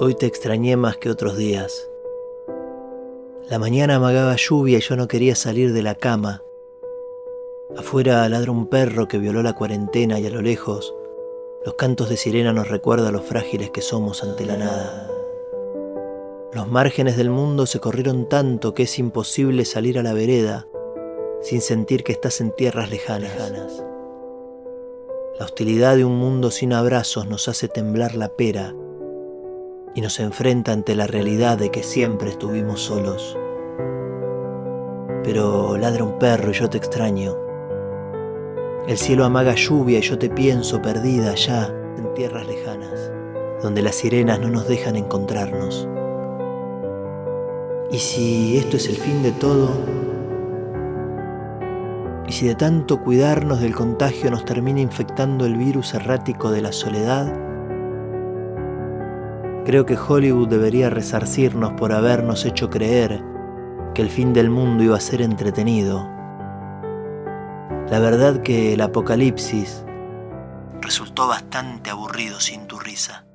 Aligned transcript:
Hoy 0.00 0.14
te 0.14 0.26
extrañé 0.26 0.76
más 0.76 0.96
que 0.96 1.10
otros 1.10 1.36
días. 1.36 1.90
La 3.50 3.58
mañana 3.58 3.96
amagaba 3.96 4.36
lluvia 4.36 4.78
y 4.78 4.80
yo 4.80 4.94
no 4.94 5.08
quería 5.08 5.34
salir 5.34 5.72
de 5.72 5.82
la 5.82 5.96
cama. 5.96 6.44
Afuera 7.76 8.28
ladra 8.28 8.52
un 8.52 8.68
perro 8.68 9.08
que 9.08 9.18
violó 9.18 9.42
la 9.42 9.54
cuarentena 9.54 10.20
y 10.20 10.26
a 10.28 10.30
lo 10.30 10.40
lejos 10.40 10.94
los 11.64 11.74
cantos 11.74 12.08
de 12.08 12.16
sirena 12.16 12.52
nos 12.52 12.68
recuerdan 12.68 13.12
lo 13.12 13.22
frágiles 13.22 13.70
que 13.70 13.80
somos 13.80 14.22
ante 14.22 14.46
la 14.46 14.56
nada. 14.56 15.10
Los 16.52 16.68
márgenes 16.68 17.16
del 17.16 17.30
mundo 17.30 17.66
se 17.66 17.80
corrieron 17.80 18.28
tanto 18.28 18.74
que 18.74 18.84
es 18.84 19.00
imposible 19.00 19.64
salir 19.64 19.98
a 19.98 20.04
la 20.04 20.12
vereda 20.12 20.68
sin 21.42 21.60
sentir 21.60 22.04
que 22.04 22.12
estás 22.12 22.40
en 22.40 22.52
tierras 22.52 22.88
lejanas. 22.92 23.84
La 25.40 25.44
hostilidad 25.44 25.96
de 25.96 26.04
un 26.04 26.16
mundo 26.16 26.52
sin 26.52 26.72
abrazos 26.72 27.26
nos 27.26 27.48
hace 27.48 27.66
temblar 27.66 28.14
la 28.14 28.28
pera 28.28 28.76
y 29.98 30.00
nos 30.00 30.20
enfrenta 30.20 30.70
ante 30.70 30.94
la 30.94 31.08
realidad 31.08 31.58
de 31.58 31.72
que 31.72 31.82
siempre 31.82 32.30
estuvimos 32.30 32.80
solos. 32.80 33.36
Pero 35.24 35.76
ladra 35.76 36.04
un 36.04 36.20
perro 36.20 36.52
y 36.52 36.54
yo 36.54 36.70
te 36.70 36.78
extraño. 36.78 37.34
El 38.86 38.96
cielo 38.96 39.24
amaga 39.24 39.56
lluvia 39.56 39.98
y 39.98 40.02
yo 40.02 40.16
te 40.16 40.30
pienso 40.30 40.80
perdida 40.80 41.32
allá 41.32 41.74
en 41.96 42.14
tierras 42.14 42.46
lejanas, 42.46 43.10
donde 43.60 43.82
las 43.82 43.96
sirenas 43.96 44.38
no 44.38 44.50
nos 44.50 44.68
dejan 44.68 44.94
encontrarnos. 44.94 45.88
¿Y 47.90 47.98
si 47.98 48.56
esto 48.56 48.76
es 48.76 48.88
el 48.88 48.98
fin 48.98 49.24
de 49.24 49.32
todo? 49.32 49.68
¿Y 52.28 52.30
si 52.30 52.46
de 52.46 52.54
tanto 52.54 53.02
cuidarnos 53.02 53.60
del 53.60 53.74
contagio 53.74 54.30
nos 54.30 54.44
termina 54.44 54.80
infectando 54.80 55.44
el 55.44 55.56
virus 55.56 55.92
errático 55.92 56.52
de 56.52 56.62
la 56.62 56.70
soledad? 56.70 57.47
Creo 59.68 59.84
que 59.84 59.98
Hollywood 59.98 60.48
debería 60.48 60.88
resarcirnos 60.88 61.72
por 61.72 61.92
habernos 61.92 62.46
hecho 62.46 62.70
creer 62.70 63.22
que 63.94 64.00
el 64.00 64.08
fin 64.08 64.32
del 64.32 64.48
mundo 64.48 64.82
iba 64.82 64.96
a 64.96 65.00
ser 65.00 65.20
entretenido. 65.20 66.08
La 67.90 67.98
verdad 68.00 68.40
que 68.40 68.72
el 68.72 68.80
apocalipsis 68.80 69.84
resultó 70.80 71.28
bastante 71.28 71.90
aburrido 71.90 72.40
sin 72.40 72.66
tu 72.66 72.78
risa. 72.78 73.27